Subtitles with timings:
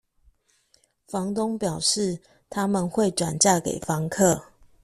[1.07, 2.19] 房東表示，
[2.49, 4.45] 他們會轉嫁給房客